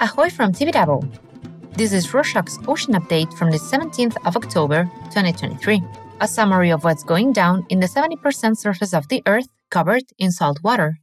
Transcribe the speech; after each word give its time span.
Ahoy 0.00 0.30
from 0.30 0.52
Tibidabo! 0.52 1.02
This 1.76 1.92
is 1.92 2.06
Rorshok's 2.06 2.56
Ocean 2.68 2.94
Update 2.94 3.36
from 3.36 3.50
the 3.50 3.58
17th 3.58 4.16
of 4.24 4.36
October 4.36 4.84
2023. 5.10 5.82
A 6.20 6.28
summary 6.28 6.70
of 6.70 6.84
what's 6.84 7.02
going 7.02 7.32
down 7.32 7.66
in 7.68 7.80
the 7.80 7.88
70% 7.88 8.56
surface 8.56 8.94
of 8.94 9.08
the 9.08 9.24
Earth 9.26 9.48
covered 9.72 10.04
in 10.16 10.30
salt 10.30 10.60
water. 10.62 10.98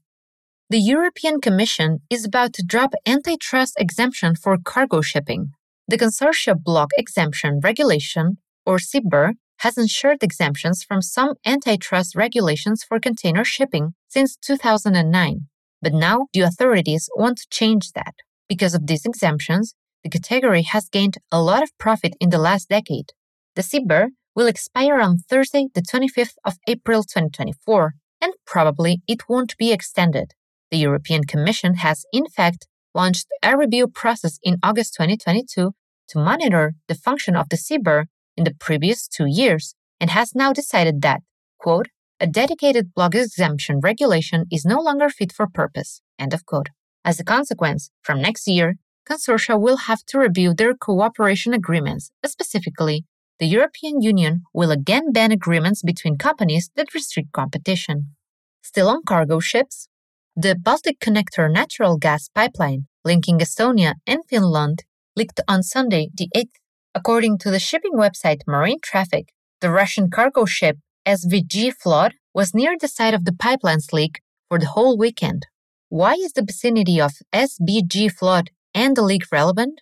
The 0.69 0.79
European 0.79 1.41
Commission 1.41 1.99
is 2.09 2.23
about 2.23 2.53
to 2.53 2.63
drop 2.63 2.93
antitrust 3.05 3.73
exemption 3.77 4.33
for 4.33 4.57
cargo 4.57 5.01
shipping. 5.01 5.51
The 5.89 5.97
Consortia 5.97 6.55
Block 6.57 6.91
Exemption 6.97 7.59
Regulation, 7.61 8.37
or 8.65 8.77
CBER, 8.77 9.33
has 9.57 9.77
ensured 9.77 10.23
exemptions 10.23 10.85
from 10.85 11.01
some 11.01 11.33
antitrust 11.45 12.15
regulations 12.15 12.85
for 12.87 13.01
container 13.01 13.43
shipping 13.43 13.93
since 14.07 14.37
2009. 14.37 15.47
But 15.81 15.93
now 15.93 16.27
the 16.33 16.41
authorities 16.41 17.09
want 17.17 17.39
to 17.39 17.47
change 17.49 17.91
that. 17.91 18.15
Because 18.47 18.73
of 18.73 18.87
these 18.87 19.05
exemptions, 19.05 19.75
the 20.03 20.09
category 20.09 20.61
has 20.61 20.89
gained 20.89 21.17
a 21.31 21.41
lot 21.41 21.63
of 21.63 21.77
profit 21.77 22.13
in 22.19 22.29
the 22.29 22.37
last 22.37 22.69
decade. 22.69 23.11
The 23.55 23.63
CBER 23.63 24.09
will 24.35 24.47
expire 24.47 24.99
on 24.99 25.17
Thursday, 25.17 25.67
the 25.73 25.81
25th 25.81 26.35
of 26.43 26.57
April 26.67 27.03
2024, 27.03 27.93
and 28.21 28.33
probably 28.45 29.01
it 29.07 29.27
won't 29.29 29.57
be 29.57 29.71
extended. 29.71 30.33
The 30.71 30.77
European 30.77 31.23
Commission 31.23 31.75
has, 31.75 32.05
in 32.11 32.25
fact, 32.27 32.67
launched 32.93 33.27
a 33.41 33.57
review 33.57 33.87
process 33.87 34.39
in 34.43 34.57
August 34.61 34.93
2022 34.95 35.71
to 36.09 36.19
monitor 36.19 36.73
the 36.87 36.95
function 36.95 37.35
of 37.35 37.49
the 37.49 37.57
CBER 37.57 38.05
in 38.37 38.43
the 38.43 38.53
previous 38.53 39.07
two 39.07 39.25
years 39.25 39.75
and 39.99 40.09
has 40.09 40.35
now 40.35 40.53
decided 40.53 41.01
that, 41.01 41.21
quote, 41.59 41.87
a 42.19 42.27
dedicated 42.27 42.93
block 42.93 43.15
exemption 43.15 43.79
regulation 43.81 44.45
is 44.51 44.65
no 44.65 44.79
longer 44.79 45.09
fit 45.09 45.31
for 45.33 45.47
purpose, 45.47 46.01
end 46.19 46.33
of 46.33 46.45
quote. 46.45 46.69
As 47.05 47.19
a 47.19 47.23
consequence, 47.23 47.91
from 48.01 48.19
next 48.19 48.47
year, 48.47 48.77
consortia 49.07 49.61
will 49.61 49.77
have 49.77 50.03
to 50.07 50.17
review 50.17 50.55
their 50.55 50.73
cooperation 50.73 51.53
agreements. 51.53 52.09
Specifically, 52.25 53.05
the 53.39 53.45
European 53.45 54.01
Union 54.01 54.41
will 54.55 54.71
again 54.71 55.11
ban 55.11 55.31
agreements 55.31 55.83
between 55.83 56.17
companies 56.17 56.71
that 56.75 56.95
restrict 56.95 57.31
competition. 57.31 58.15
Still 58.63 58.89
on 58.89 59.03
cargo 59.05 59.39
ships, 59.39 59.87
the 60.35 60.55
Balticconnector 60.55 61.51
natural 61.51 61.97
gas 61.97 62.27
pipeline 62.27 62.87
linking 63.03 63.37
Estonia 63.37 63.93
and 64.07 64.21
Finland 64.27 64.83
leaked 65.15 65.39
on 65.47 65.61
Sunday, 65.61 66.09
the 66.17 66.27
8th. 66.35 66.55
According 66.95 67.37
to 67.39 67.51
the 67.51 67.59
shipping 67.59 67.93
website 67.93 68.41
Marine 68.47 68.79
Traffic, 68.81 69.31
the 69.61 69.69
Russian 69.69 70.09
cargo 70.09 70.45
ship 70.45 70.77
SVG 71.05 71.71
Flot 71.71 72.13
was 72.33 72.55
near 72.55 72.75
the 72.79 72.87
site 72.87 73.13
of 73.13 73.25
the 73.25 73.33
pipeline's 73.33 73.93
leak 73.93 74.21
for 74.49 74.57
the 74.57 74.69
whole 74.69 74.97
weekend. 74.97 75.45
Why 75.89 76.13
is 76.13 76.33
the 76.33 76.43
vicinity 76.43 76.99
of 76.99 77.13
SBG 77.31 78.11
flood 78.11 78.49
and 78.73 78.97
the 78.97 79.03
leak 79.03 79.31
relevant? 79.31 79.81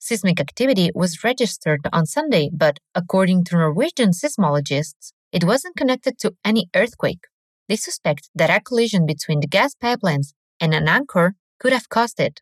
Seismic 0.00 0.40
activity 0.40 0.90
was 0.96 1.22
registered 1.22 1.80
on 1.92 2.06
Sunday, 2.06 2.50
but 2.52 2.78
according 2.92 3.44
to 3.44 3.56
Norwegian 3.56 4.10
seismologists, 4.10 5.12
it 5.30 5.44
wasn't 5.44 5.76
connected 5.76 6.18
to 6.18 6.34
any 6.44 6.68
earthquake. 6.74 7.26
They 7.68 7.76
suspect 7.76 8.30
that 8.34 8.50
a 8.50 8.60
collision 8.60 9.06
between 9.06 9.40
the 9.40 9.46
gas 9.46 9.76
pipelines 9.76 10.32
and 10.58 10.74
an 10.74 10.88
anchor 10.88 11.34
could 11.60 11.72
have 11.72 11.88
caused 11.88 12.18
it. 12.18 12.40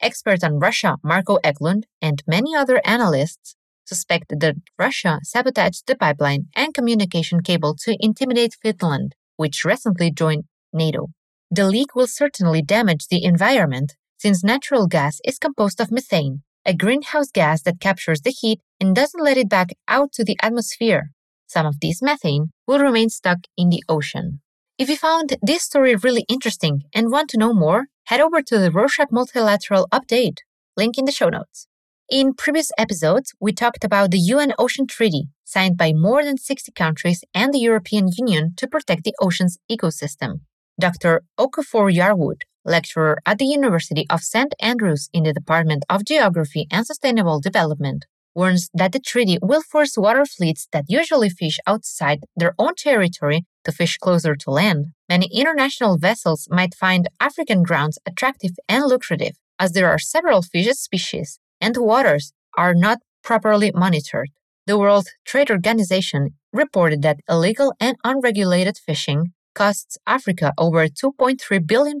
Experts 0.00 0.42
on 0.42 0.58
Russia, 0.58 0.96
Marco 1.04 1.38
Eklund, 1.44 1.86
and 2.00 2.22
many 2.26 2.54
other 2.54 2.80
analysts 2.86 3.54
suspect 3.84 4.32
that 4.40 4.56
Russia 4.78 5.20
sabotaged 5.22 5.86
the 5.86 5.94
pipeline 5.94 6.46
and 6.56 6.72
communication 6.72 7.42
cable 7.42 7.76
to 7.82 7.98
intimidate 8.00 8.56
Finland, 8.62 9.14
which 9.36 9.64
recently 9.64 10.10
joined 10.10 10.44
NATO. 10.72 11.08
The 11.50 11.68
leak 11.68 11.94
will 11.94 12.08
certainly 12.08 12.60
damage 12.60 13.06
the 13.06 13.24
environment 13.24 13.94
since 14.18 14.42
natural 14.42 14.88
gas 14.88 15.20
is 15.24 15.38
composed 15.38 15.80
of 15.80 15.92
methane, 15.92 16.42
a 16.64 16.74
greenhouse 16.74 17.30
gas 17.30 17.62
that 17.62 17.80
captures 17.80 18.22
the 18.22 18.30
heat 18.30 18.60
and 18.80 18.96
doesn't 18.96 19.22
let 19.22 19.36
it 19.36 19.48
back 19.48 19.68
out 19.86 20.12
to 20.14 20.24
the 20.24 20.36
atmosphere. 20.42 21.12
Some 21.46 21.64
of 21.64 21.78
this 21.78 22.02
methane 22.02 22.50
will 22.66 22.80
remain 22.80 23.10
stuck 23.10 23.38
in 23.56 23.68
the 23.68 23.84
ocean. 23.88 24.40
If 24.76 24.88
you 24.88 24.96
found 24.96 25.36
this 25.40 25.62
story 25.62 25.94
really 25.94 26.24
interesting 26.28 26.82
and 26.92 27.12
want 27.12 27.30
to 27.30 27.38
know 27.38 27.54
more, 27.54 27.86
head 28.06 28.20
over 28.20 28.42
to 28.42 28.58
the 28.58 28.70
Rorshok 28.70 29.12
Multilateral 29.12 29.86
Update, 29.92 30.38
link 30.76 30.98
in 30.98 31.04
the 31.04 31.12
show 31.12 31.28
notes. 31.28 31.68
In 32.10 32.34
previous 32.34 32.72
episodes, 32.76 33.32
we 33.40 33.52
talked 33.52 33.84
about 33.84 34.10
the 34.10 34.18
UN 34.18 34.52
Ocean 34.58 34.86
Treaty, 34.88 35.28
signed 35.44 35.76
by 35.76 35.92
more 35.92 36.24
than 36.24 36.38
60 36.38 36.72
countries 36.72 37.22
and 37.32 37.54
the 37.54 37.60
European 37.60 38.08
Union 38.16 38.54
to 38.56 38.66
protect 38.66 39.04
the 39.04 39.14
ocean's 39.20 39.58
ecosystem. 39.70 40.40
Dr. 40.78 41.22
Okafor 41.38 41.90
Yarwood, 41.90 42.42
lecturer 42.64 43.18
at 43.24 43.38
the 43.38 43.46
University 43.46 44.04
of 44.10 44.20
St. 44.20 44.54
Andrews 44.60 45.08
in 45.12 45.22
the 45.22 45.32
Department 45.32 45.84
of 45.88 46.04
Geography 46.04 46.66
and 46.70 46.86
Sustainable 46.86 47.40
Development, 47.40 48.04
warns 48.34 48.68
that 48.74 48.92
the 48.92 49.00
treaty 49.00 49.38
will 49.40 49.62
force 49.62 49.96
water 49.96 50.26
fleets 50.26 50.68
that 50.72 50.84
usually 50.88 51.30
fish 51.30 51.58
outside 51.66 52.24
their 52.36 52.54
own 52.58 52.74
territory 52.76 53.46
to 53.64 53.72
fish 53.72 53.96
closer 53.96 54.36
to 54.36 54.50
land. 54.50 54.86
Many 55.08 55.30
international 55.32 55.96
vessels 55.96 56.46
might 56.50 56.74
find 56.74 57.08
African 57.20 57.62
grounds 57.62 57.98
attractive 58.06 58.52
and 58.68 58.84
lucrative, 58.84 59.36
as 59.58 59.72
there 59.72 59.88
are 59.88 59.98
several 59.98 60.42
fish 60.42 60.66
species 60.76 61.38
and 61.60 61.76
waters 61.78 62.34
are 62.58 62.74
not 62.74 62.98
properly 63.24 63.72
monitored. 63.74 64.28
The 64.66 64.78
World 64.78 65.08
Trade 65.24 65.50
Organization 65.50 66.30
reported 66.52 67.00
that 67.02 67.20
illegal 67.28 67.72
and 67.80 67.96
unregulated 68.04 68.76
fishing 68.76 69.32
costs 69.56 69.96
Africa 70.06 70.52
over 70.58 70.86
$2.3 70.86 71.66
billion 71.66 72.00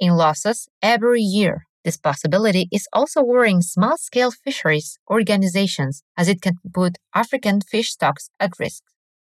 in 0.00 0.16
losses 0.16 0.68
every 0.82 1.20
year. 1.20 1.66
This 1.84 1.98
possibility 1.98 2.66
is 2.72 2.88
also 2.94 3.22
worrying 3.22 3.60
small 3.60 3.98
scale 3.98 4.30
fisheries 4.30 4.98
organizations 5.08 6.02
as 6.16 6.28
it 6.28 6.40
can 6.40 6.54
put 6.72 6.96
African 7.14 7.60
fish 7.60 7.90
stocks 7.90 8.30
at 8.40 8.58
risk. 8.58 8.82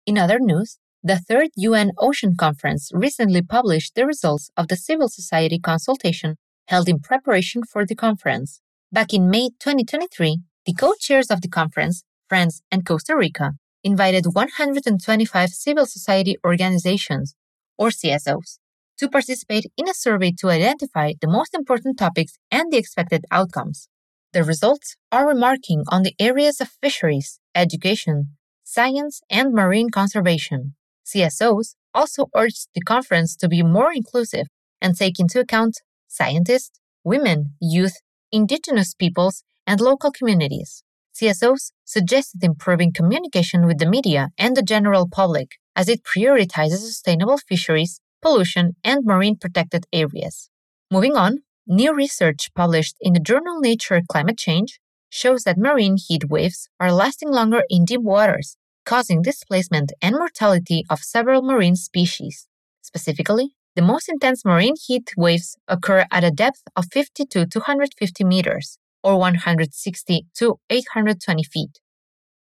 In 0.04 0.18
other 0.18 0.40
news, 0.40 0.78
the 1.02 1.18
third 1.18 1.50
UN 1.56 1.92
Ocean 1.96 2.34
Conference 2.36 2.90
recently 2.92 3.40
published 3.40 3.94
the 3.94 4.04
results 4.04 4.50
of 4.56 4.66
the 4.66 4.76
civil 4.76 5.08
society 5.08 5.60
consultation 5.60 6.34
held 6.66 6.88
in 6.88 6.98
preparation 6.98 7.62
for 7.62 7.86
the 7.86 7.94
conference. 7.94 8.60
Back 8.90 9.14
in 9.14 9.30
May 9.30 9.50
2023, 9.60 10.40
the 10.66 10.74
co 10.74 10.94
chairs 10.98 11.30
of 11.30 11.40
the 11.40 11.48
conference, 11.48 12.02
France 12.28 12.62
and 12.72 12.84
Costa 12.84 13.16
Rica, 13.16 13.52
invited 13.84 14.34
125 14.34 15.50
civil 15.50 15.86
society 15.86 16.36
organizations, 16.44 17.34
or 17.80 17.88
CSOs, 17.88 18.58
to 18.98 19.08
participate 19.08 19.64
in 19.78 19.88
a 19.88 19.94
survey 19.94 20.30
to 20.38 20.50
identify 20.50 21.14
the 21.20 21.26
most 21.26 21.54
important 21.54 21.98
topics 21.98 22.38
and 22.50 22.70
the 22.70 22.76
expected 22.76 23.24
outcomes. 23.32 23.88
The 24.34 24.44
results 24.44 24.96
are 25.10 25.26
remarking 25.26 25.84
on 25.88 26.02
the 26.02 26.14
areas 26.20 26.60
of 26.60 26.76
fisheries, 26.82 27.40
education, 27.54 28.36
science, 28.62 29.22
and 29.30 29.52
marine 29.52 29.90
conservation. 29.90 30.74
CSOs 31.04 31.74
also 31.94 32.26
urged 32.36 32.68
the 32.74 32.82
conference 32.82 33.34
to 33.36 33.48
be 33.48 33.62
more 33.62 33.92
inclusive 33.92 34.46
and 34.80 34.96
take 34.96 35.18
into 35.18 35.40
account 35.40 35.80
scientists, 36.06 36.78
women, 37.02 37.54
youth, 37.60 37.96
indigenous 38.30 38.94
peoples, 38.94 39.42
and 39.66 39.80
local 39.80 40.12
communities. 40.12 40.84
CSOs 41.18 41.72
suggested 41.84 42.44
improving 42.44 42.92
communication 42.92 43.66
with 43.66 43.78
the 43.78 43.86
media 43.86 44.28
and 44.38 44.56
the 44.56 44.62
general 44.62 45.08
public 45.08 45.56
as 45.76 45.88
it 45.88 46.02
prioritizes 46.04 46.78
sustainable 46.78 47.38
fisheries, 47.38 48.00
pollution, 48.22 48.76
and 48.84 49.04
marine 49.04 49.36
protected 49.36 49.86
areas. 49.92 50.50
Moving 50.90 51.16
on, 51.16 51.38
new 51.66 51.94
research 51.94 52.50
published 52.54 52.96
in 53.00 53.12
the 53.12 53.20
journal 53.20 53.60
Nature 53.60 54.02
Climate 54.08 54.38
Change 54.38 54.80
shows 55.08 55.44
that 55.44 55.58
marine 55.58 55.96
heat 55.96 56.28
waves 56.28 56.68
are 56.78 56.92
lasting 56.92 57.30
longer 57.30 57.64
in 57.68 57.84
deep 57.84 58.02
waters, 58.02 58.56
causing 58.84 59.22
displacement 59.22 59.92
and 60.00 60.14
mortality 60.16 60.84
of 60.88 61.00
several 61.00 61.42
marine 61.42 61.76
species. 61.76 62.46
Specifically, 62.82 63.54
the 63.76 63.82
most 63.82 64.08
intense 64.08 64.44
marine 64.44 64.74
heat 64.76 65.10
waves 65.16 65.56
occur 65.68 66.04
at 66.10 66.24
a 66.24 66.30
depth 66.30 66.62
of 66.74 66.86
50 66.90 67.24
to 67.26 67.46
250 67.46 68.24
meters, 68.24 68.78
or 69.02 69.16
160 69.18 70.26
to 70.34 70.58
820 70.68 71.42
feet. 71.44 71.80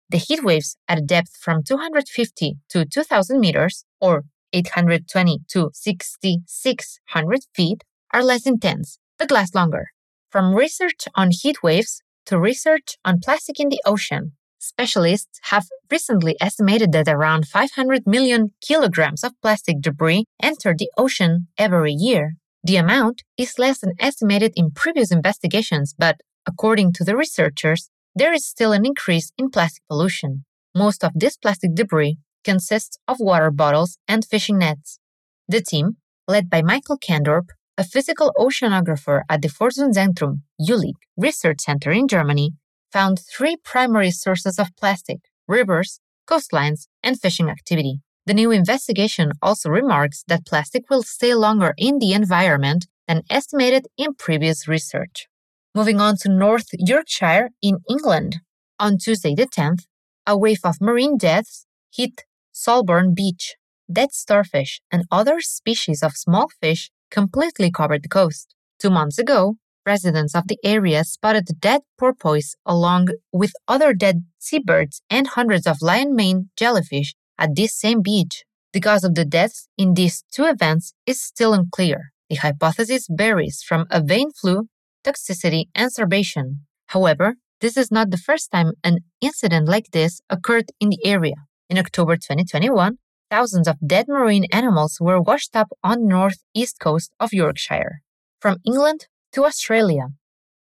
The 0.09 0.17
heat 0.17 0.43
waves 0.43 0.77
at 0.87 0.97
a 0.97 1.01
depth 1.01 1.35
from 1.39 1.63
250 1.63 2.55
to 2.69 2.85
2000 2.85 3.39
meters, 3.39 3.85
or 3.99 4.23
820 4.53 5.39
to 5.49 5.69
6600 5.73 7.39
feet, 7.53 7.83
are 8.13 8.23
less 8.23 8.45
intense, 8.45 8.99
but 9.17 9.31
last 9.31 9.53
longer. 9.53 9.87
From 10.29 10.55
research 10.55 11.07
on 11.15 11.29
heat 11.31 11.61
waves 11.61 12.01
to 12.25 12.39
research 12.39 12.97
on 13.03 13.19
plastic 13.19 13.59
in 13.59 13.69
the 13.69 13.81
ocean, 13.85 14.33
Specialists 14.59 15.39
have 15.43 15.67
recently 15.91 16.35
estimated 16.41 16.91
that 16.91 17.07
around 17.07 17.47
500 17.47 18.07
million 18.07 18.49
kilograms 18.59 19.23
of 19.23 19.39
plastic 19.41 19.81
debris 19.81 20.25
enter 20.41 20.73
the 20.77 20.89
ocean 20.97 21.47
every 21.57 21.93
year. 21.93 22.33
The 22.63 22.77
amount 22.77 23.23
is 23.37 23.59
less 23.59 23.79
than 23.79 23.93
estimated 23.99 24.53
in 24.55 24.71
previous 24.71 25.11
investigations, 25.11 25.93
but 25.97 26.21
according 26.47 26.93
to 26.93 27.03
the 27.03 27.15
researchers, 27.15 27.89
there 28.17 28.33
is 28.33 28.43
still 28.45 28.71
an 28.71 28.83
increase 28.83 29.31
in 29.37 29.51
plastic 29.51 29.83
pollution. 29.87 30.43
Most 30.75 31.03
of 31.03 31.11
this 31.13 31.37
plastic 31.37 31.75
debris 31.75 32.17
consists 32.43 32.97
of 33.07 33.17
water 33.19 33.51
bottles 33.51 33.99
and 34.07 34.25
fishing 34.25 34.57
nets. 34.57 34.99
The 35.47 35.61
team, 35.61 35.97
led 36.27 36.49
by 36.49 36.63
Michael 36.63 36.97
Kaandorp, 36.97 37.49
a 37.77 37.83
physical 37.83 38.33
oceanographer 38.39 39.21
at 39.29 39.43
the 39.43 39.49
Forschungszentrum 39.49 40.41
Jülich 40.59 40.99
Research 41.15 41.61
Center 41.61 41.91
in 41.91 42.07
Germany, 42.07 42.53
found 42.91 43.19
three 43.19 43.55
primary 43.55 44.09
sources 44.09 44.57
of 44.57 44.75
plastic 44.75 45.19
rivers, 45.47 45.99
coastlines, 46.27 46.87
and 47.03 47.21
fishing 47.21 47.49
activity. 47.49 47.99
The 48.25 48.33
new 48.33 48.49
investigation 48.49 49.31
also 49.43 49.69
remarks 49.69 50.23
that 50.27 50.47
plastic 50.47 50.89
will 50.89 51.03
stay 51.03 51.35
longer 51.35 51.75
in 51.77 51.99
the 51.99 52.13
environment 52.13 52.87
than 53.07 53.21
estimated 53.29 53.87
in 53.95 54.15
previous 54.15 54.67
research. 54.67 55.27
Moving 55.77 56.01
on 56.01 56.17
to 56.21 56.29
North 56.29 56.69
Yorkshire 56.73 57.49
in 57.61 57.77
England. 57.87 58.37
On 58.79 58.97
Tuesday 58.97 59.35
the 59.35 59.45
10th, 59.45 59.85
a 60.25 60.35
wave 60.35 60.61
of 60.63 60.81
marine 60.81 61.19
deaths 61.19 61.67
hit 61.93 62.23
Saltburn 62.51 63.13
Beach. 63.13 63.53
Dead 63.87 64.11
starfish 64.11 64.81
and 64.91 65.05
other 65.11 65.39
species 65.39 66.01
of 66.01 66.17
small 66.17 66.47
fish 66.59 66.89
completely 67.11 67.69
covered 67.69 68.01
the 68.01 68.09
coast. 68.09 68.55
Two 68.79 68.89
months 68.89 69.19
ago, 69.19 69.57
residents 69.85 70.33
of 70.33 70.47
the 70.47 70.57
area 70.63 71.03
spotted 71.03 71.47
dead 71.59 71.81
porpoise 71.99 72.55
along 72.65 73.09
with 73.31 73.51
other 73.67 73.93
dead 73.93 74.25
seabirds 74.39 75.03
and 75.11 75.27
hundreds 75.27 75.67
of 75.67 75.83
lion 75.83 76.15
mane 76.15 76.49
jellyfish 76.57 77.13
at 77.37 77.55
this 77.55 77.75
same 77.75 78.01
beach. 78.01 78.45
The 78.73 78.81
cause 78.81 79.03
of 79.03 79.13
the 79.13 79.25
deaths 79.25 79.67
in 79.77 79.93
these 79.93 80.23
two 80.31 80.45
events 80.45 80.95
is 81.05 81.21
still 81.21 81.53
unclear. 81.53 82.13
The 82.31 82.37
hypothesis 82.37 83.05
varies 83.07 83.61
from 83.61 83.85
avian 83.91 84.31
flu, 84.31 84.69
toxicity, 85.07 85.65
and 85.73 85.91
starvation. 85.91 86.65
However, 86.87 87.35
this 87.61 87.77
is 87.77 87.91
not 87.91 88.11
the 88.11 88.17
first 88.17 88.51
time 88.51 88.73
an 88.83 88.99
incident 89.21 89.67
like 89.67 89.87
this 89.91 90.21
occurred 90.29 90.69
in 90.79 90.89
the 90.89 91.03
area. 91.05 91.35
In 91.69 91.77
October 91.77 92.15
2021, 92.15 92.97
thousands 93.31 93.67
of 93.67 93.75
dead 93.85 94.05
marine 94.07 94.45
animals 94.51 94.97
were 94.99 95.21
washed 95.21 95.55
up 95.55 95.69
on 95.83 96.01
the 96.01 96.07
northeast 96.07 96.79
coast 96.79 97.11
of 97.19 97.33
Yorkshire. 97.33 98.01
From 98.39 98.57
England 98.65 99.07
to 99.33 99.45
Australia, 99.45 100.09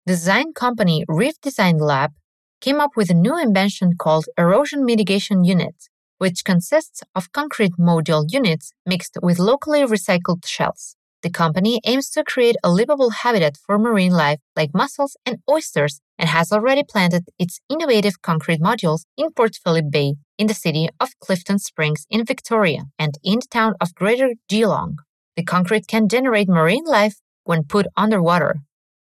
design 0.06 0.54
company 0.54 1.06
Reef 1.08 1.40
Design 1.42 1.78
Lab 1.78 2.12
came 2.60 2.80
up 2.82 2.92
with 2.96 3.10
a 3.10 3.22
new 3.26 3.38
invention 3.38 3.94
called 3.98 4.26
Erosion 4.38 4.86
Mitigation 4.86 5.44
Unit, 5.44 5.76
which 6.18 6.44
consists 6.44 7.02
of 7.16 7.32
concrete 7.32 7.74
module 7.80 8.26
units 8.28 8.74
mixed 8.86 9.18
with 9.22 9.40
locally 9.40 9.82
recycled 9.82 10.46
shells. 10.46 10.96
The 11.24 11.30
company 11.30 11.80
aims 11.86 12.10
to 12.12 12.24
create 12.26 12.58
a 12.66 12.70
livable 12.70 13.12
habitat 13.12 13.56
for 13.56 13.80
marine 13.80 14.12
life 14.12 14.40
like 14.58 14.72
mussels 14.74 15.16
and 15.26 15.38
oysters 15.50 16.02
and 16.20 16.28
has 16.28 16.52
already 16.52 16.84
planted 16.84 17.24
its 17.40 17.62
innovative 17.70 18.22
concrete 18.22 18.60
modules 18.60 19.06
in 19.16 19.32
Port 19.32 19.56
Phillip 19.64 19.90
Bay 19.90 20.16
in 20.38 20.48
the 20.48 20.54
city 20.54 20.90
of 21.00 21.18
Clifton 21.22 21.60
Springs 21.60 22.06
in 22.10 22.26
Victoria 22.26 22.88
and 23.00 23.18
in 23.24 23.40
the 23.40 23.48
town 23.50 23.76
of 23.80 23.96
Greater 23.96 24.34
Geelong. 24.50 24.98
The 25.38 25.46
concrete 25.46 25.88
can 25.88 26.10
generate 26.10 26.50
marine 26.50 26.84
life 26.84 27.22
when 27.46 27.64
put 27.64 27.88
underwater. 27.96 28.58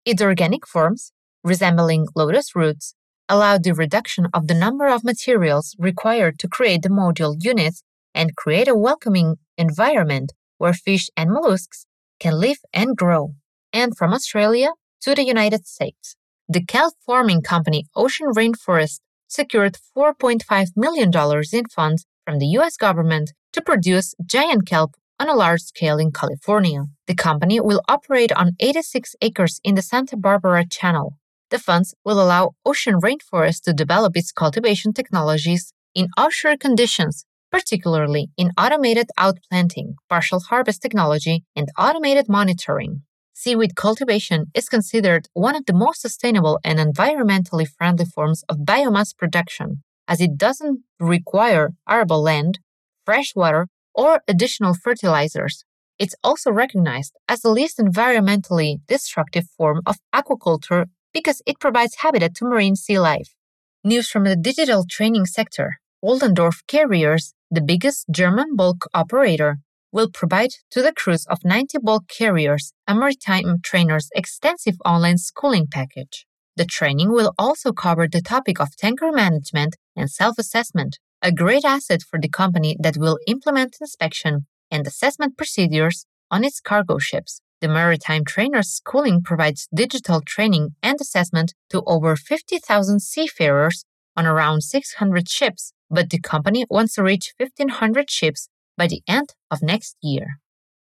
Its 0.05 0.21
organic 0.21 0.67
forms, 0.67 1.13
resembling 1.45 2.09
lotus 2.17 2.57
roots, 2.57 2.97
allow 3.29 3.59
the 3.59 3.75
reduction 3.75 4.27
of 4.35 4.49
the 4.49 4.55
number 4.55 4.89
of 4.89 5.05
materials 5.05 5.77
required 5.79 6.41
to 6.41 6.49
create 6.49 6.83
the 6.83 6.89
module 6.89 7.37
units 7.39 7.85
and 8.13 8.35
create 8.35 8.67
a 8.67 8.75
welcoming 8.75 9.37
environment 9.57 10.33
where 10.57 10.73
fish 10.73 11.09
and 11.17 11.31
mollusks 11.31 11.87
can 12.19 12.39
live 12.39 12.59
and 12.73 12.97
grow. 12.97 13.35
And 13.73 13.97
from 13.97 14.13
Australia 14.13 14.69
to 15.03 15.15
the 15.15 15.25
United 15.25 15.67
States, 15.67 16.17
the 16.49 16.65
kelp 16.65 16.95
farming 17.05 17.43
company 17.43 17.87
Ocean 17.95 18.29
Rainforest 18.29 19.01
secured 19.29 19.77
$4.5 19.97 20.69
million 20.77 21.11
in 21.53 21.65
funds 21.67 22.07
from 22.25 22.39
the 22.39 22.47
US 22.59 22.77
government 22.77 23.33
to 23.53 23.63
produce 23.63 24.15
giant 24.25 24.67
kelp 24.67 24.95
on 25.21 25.29
a 25.29 25.35
large 25.35 25.63
scale 25.63 25.99
in 25.99 26.13
California. 26.13 26.85
The 27.07 27.15
company 27.15 27.61
will 27.61 27.83
operate 27.89 28.33
on 28.33 28.53
86 28.61 29.17
acres 29.21 29.61
in 29.65 29.75
the 29.75 29.83
Santa 29.83 30.17
Barbara 30.17 30.65
Channel. 30.67 31.15
The 31.51 31.59
funds 31.59 31.95
will 32.05 32.23
allow 32.23 32.53
Ocean 32.65 33.01
Rainforest 33.01 33.63
to 33.63 33.73
develop 33.73 34.17
its 34.17 34.33
cultivation 34.33 34.93
technologies 34.93 35.73
in 35.95 36.09
offshore 36.17 36.57
conditions 36.57 37.25
particularly 37.51 38.29
in 38.37 38.53
automated 38.59 39.09
outplanting, 39.19 39.95
partial 40.09 40.41
harvest 40.41 40.83
technology, 40.83 41.45
and 41.57 41.69
automated 41.79 42.29
monitoring. 42.29 43.03
Seaweed 43.33 43.77
cultivation 43.77 44.47
is 44.55 44.69
considered 44.69 45.29
one 45.33 45.55
of 45.55 45.65
the 45.67 45.73
most 45.73 46.01
sustainable 46.01 46.59
and 46.65 46.79
environmentally 46.79 47.69
friendly 47.69 48.05
forms 48.05 48.43
of 48.49 48.59
biomass 48.59 49.17
production, 49.17 49.83
as 50.09 50.21
it 50.21 50.37
doesn't 50.37 50.81
require 50.99 51.71
arable 51.89 52.21
land, 52.23 52.59
fresh 53.05 53.35
water, 53.37 53.69
or 53.95 54.23
additional 54.27 54.75
fertilizers. 54.75 55.65
It's 55.99 56.15
also 56.25 56.51
recognized 56.51 57.15
as 57.29 57.41
the 57.41 57.51
least 57.51 57.79
environmentally 57.79 58.81
destructive 58.87 59.47
form 59.57 59.83
of 59.87 59.97
aquaculture 60.15 60.87
because 61.13 61.43
it 61.47 61.61
provides 61.61 61.97
habitat 61.97 62.35
to 62.37 62.45
marine 62.45 62.77
sea 62.77 62.99
life. 62.99 63.35
News 63.85 64.09
from 64.09 64.25
the 64.25 64.37
digital 64.37 64.85
training 64.89 65.27
sector. 65.27 65.77
Oldendorff 66.05 66.59
Carriers 66.69 67.35
the 67.51 67.63
biggest 67.63 68.07
German 68.11 68.57
bulk 68.57 68.87
operator, 68.93 69.59
will 69.93 70.11
provide 70.11 70.51
to 70.71 70.83
the 70.83 70.93
crews 70.93 71.27
of 71.27 71.45
90 71.45 71.79
bulk 71.83 72.05
carriers 72.09 72.73
a 72.87 72.95
maritime 72.95 73.57
trainer's 73.63 74.11
extensive 74.15 74.77
online 74.85 75.19
schooling 75.19 75.67
package. 75.71 76.27
The 76.57 76.67
training 76.67 77.13
will 77.13 77.33
also 77.39 77.73
cover 77.73 78.07
the 78.07 78.21
topic 78.21 78.61
of 78.61 78.77
tanker 78.77 79.13
management 79.13 79.77
and 79.97 80.11
self 80.11 80.39
assessment, 80.39 80.99
a 81.23 81.33
great 81.33 81.65
asset 81.65 82.03
for 82.03 82.19
the 82.21 82.29
company 82.29 82.77
that 82.81 82.97
will 82.97 83.19
implement 83.27 83.77
inspection 83.81 84.47
and 84.71 84.87
assessment 84.87 85.37
procedures 85.37 86.05
on 86.31 86.45
its 86.45 86.61
cargo 86.61 86.99
ships. 86.99 87.41
The 87.61 87.69
Maritime 87.69 88.25
Trainers 88.25 88.71
Schooling 88.71 89.23
provides 89.23 89.69
digital 89.75 90.21
training 90.21 90.77
and 90.83 91.01
assessment 91.01 91.55
to 91.71 91.83
over 91.87 92.15
50,000 92.15 93.01
seafarers 93.01 93.85
on 94.19 94.27
around 94.27 94.63
600 94.63 95.29
ships 95.29 95.73
but 95.91 96.11
the 96.11 96.21
company 96.21 96.65
wants 96.69 96.95
to 96.95 97.03
reach 97.03 97.33
1,500 97.39 98.11
ships 98.11 98.49
by 98.77 98.87
the 98.87 99.03
end 99.09 99.35
of 99.51 99.63
next 99.63 99.97
year. 100.03 100.39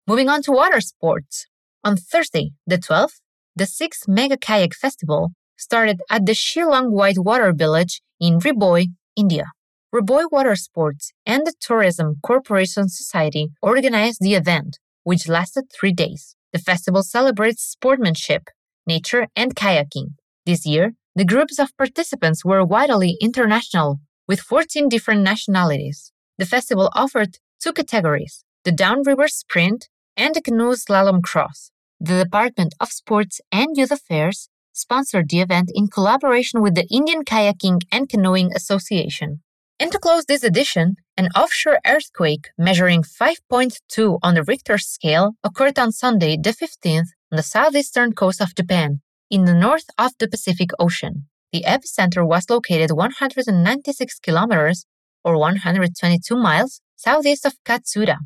Moving 0.07 0.29
on 0.29 0.41
to 0.43 0.51
water 0.51 0.81
sports. 0.81 1.45
On 1.83 1.95
Thursday, 1.95 2.51
the 2.67 2.77
12th, 2.77 3.21
the 3.55 3.63
6th 3.65 4.07
Mega 4.07 4.37
Kayak 4.37 4.75
Festival 4.75 5.29
started 5.57 6.01
at 6.09 6.25
the 6.25 6.33
Shillong 6.33 6.91
Whitewater 6.91 7.53
Village 7.53 8.01
in 8.19 8.39
Ri-Bhoi, 8.39 8.87
India. 9.15 9.45
Ri-Bhoi 9.91 10.31
Water 10.31 10.55
Sports 10.55 11.11
and 11.25 11.47
the 11.47 11.53
Tourism 11.59 12.15
Corporation 12.21 12.89
Society 12.89 13.49
organized 13.61 14.19
the 14.21 14.35
event, 14.35 14.77
which 15.03 15.27
lasted 15.27 15.65
three 15.71 15.93
days. 15.93 16.35
The 16.53 16.59
festival 16.59 17.03
celebrates 17.03 17.63
sportsmanship, 17.63 18.49
nature, 18.85 19.27
and 19.35 19.55
kayaking. 19.55 20.15
This 20.45 20.65
year, 20.65 20.93
the 21.15 21.25
groups 21.25 21.59
of 21.59 21.75
participants 21.77 22.45
were 22.45 22.63
widely 22.63 23.17
international, 23.19 23.99
with 24.27 24.39
14 24.39 24.89
different 24.89 25.21
nationalities. 25.21 26.11
The 26.37 26.45
festival 26.45 26.89
offered 26.93 27.39
two 27.61 27.73
categories 27.73 28.43
the 28.63 28.71
downriver 28.71 29.27
sprint 29.27 29.89
and 30.15 30.35
the 30.35 30.41
canoe 30.41 30.75
slalom 30.75 31.23
cross. 31.23 31.71
The 31.99 32.23
Department 32.23 32.75
of 32.79 32.91
Sports 32.91 33.41
and 33.51 33.75
Youth 33.75 33.91
Affairs 33.91 34.49
sponsored 34.71 35.29
the 35.29 35.41
event 35.41 35.71
in 35.73 35.87
collaboration 35.87 36.61
with 36.61 36.75
the 36.75 36.87
Indian 36.89 37.23
Kayaking 37.23 37.81
and 37.91 38.07
Canoeing 38.07 38.51
Association. 38.55 39.41
And 39.79 39.91
to 39.91 39.99
close 39.99 40.25
this 40.25 40.43
edition, 40.43 40.97
an 41.17 41.29
offshore 41.35 41.79
earthquake 41.87 42.49
measuring 42.57 43.03
5.2 43.03 44.19
on 44.21 44.33
the 44.35 44.43
Richter 44.43 44.77
scale 44.77 45.35
occurred 45.43 45.79
on 45.79 45.91
Sunday, 45.91 46.37
the 46.37 46.51
15th, 46.51 47.09
on 47.31 47.37
the 47.37 47.43
southeastern 47.43 48.13
coast 48.13 48.41
of 48.41 48.55
Japan, 48.55 49.01
in 49.29 49.45
the 49.45 49.53
north 49.53 49.85
of 49.97 50.11
the 50.19 50.27
Pacific 50.27 50.69
Ocean. 50.79 51.27
The 51.51 51.63
epicenter 51.67 52.25
was 52.25 52.49
located 52.49 52.91
196 52.91 54.19
kilometers 54.19 54.85
or 55.23 55.37
122 55.37 56.35
miles 56.35 56.81
southeast 56.95 57.45
of 57.45 57.55
Katsuta. 57.65 58.17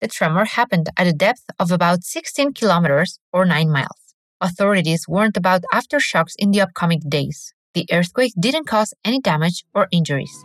The 0.00 0.08
tremor 0.08 0.44
happened 0.44 0.88
at 0.96 1.06
a 1.06 1.12
depth 1.12 1.44
of 1.58 1.70
about 1.70 2.02
16 2.02 2.54
kilometers 2.54 3.18
or 3.32 3.44
9 3.44 3.70
miles. 3.70 4.14
Authorities 4.40 5.06
warned 5.06 5.36
about 5.36 5.62
aftershocks 5.72 6.32
in 6.38 6.50
the 6.50 6.60
upcoming 6.60 7.00
days. 7.08 7.54
The 7.74 7.86
earthquake 7.92 8.32
didn't 8.38 8.66
cause 8.66 8.94
any 9.04 9.20
damage 9.20 9.64
or 9.74 9.88
injuries. 9.92 10.44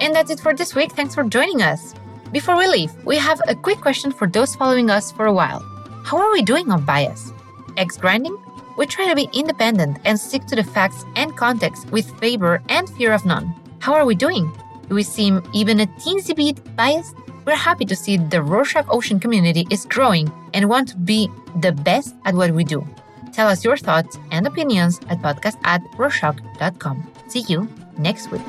And 0.00 0.14
that's 0.14 0.30
it 0.30 0.40
for 0.40 0.54
this 0.54 0.74
week. 0.74 0.92
Thanks 0.92 1.14
for 1.14 1.24
joining 1.24 1.62
us. 1.62 1.94
Before 2.32 2.56
we 2.56 2.66
leave, 2.66 2.92
we 3.04 3.16
have 3.16 3.40
a 3.48 3.54
quick 3.54 3.78
question 3.80 4.12
for 4.12 4.26
those 4.26 4.54
following 4.56 4.90
us 4.90 5.12
for 5.12 5.26
a 5.26 5.32
while. 5.32 5.60
How 6.04 6.18
are 6.18 6.32
we 6.32 6.42
doing 6.42 6.70
on 6.70 6.84
bias? 6.84 7.32
Eggs 7.76 7.96
grinding? 7.96 8.43
We 8.76 8.86
try 8.86 9.08
to 9.08 9.14
be 9.14 9.28
independent 9.32 9.98
and 10.04 10.18
stick 10.18 10.46
to 10.46 10.56
the 10.56 10.64
facts 10.64 11.04
and 11.16 11.36
context 11.36 11.90
with 11.90 12.18
favor 12.18 12.62
and 12.68 12.88
fear 12.90 13.12
of 13.12 13.24
none. 13.24 13.54
How 13.78 13.94
are 13.94 14.06
we 14.06 14.14
doing? 14.14 14.50
Do 14.88 14.94
we 14.94 15.02
seem 15.02 15.42
even 15.52 15.80
a 15.80 15.86
teensy 15.86 16.34
bit 16.34 16.76
biased? 16.76 17.14
We're 17.44 17.56
happy 17.56 17.84
to 17.84 17.96
see 17.96 18.16
the 18.16 18.38
Rorshok 18.38 18.86
Ocean 18.88 19.20
community 19.20 19.66
is 19.70 19.84
growing 19.84 20.32
and 20.54 20.68
want 20.68 20.88
to 20.88 20.96
be 20.96 21.28
the 21.60 21.72
best 21.72 22.14
at 22.24 22.34
what 22.34 22.50
we 22.52 22.64
do. 22.64 22.86
Tell 23.32 23.48
us 23.48 23.64
your 23.64 23.76
thoughts 23.76 24.18
and 24.30 24.46
opinions 24.46 25.00
at 25.08 25.18
podcast 25.18 25.58
at 25.64 25.82
rorshok.com. 25.98 27.10
See 27.28 27.44
you 27.48 27.68
next 27.98 28.30
week. 28.30 28.42